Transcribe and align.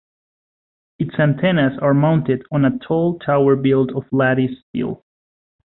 Its 0.97 1.13
antennas 1.19 1.77
are 1.79 1.93
mounted 1.93 2.41
on 2.51 2.65
a 2.65 2.75
tall 2.79 3.19
tower 3.19 3.55
built 3.55 3.91
of 3.91 4.03
lattice 4.11 4.57
steel. 4.67 5.05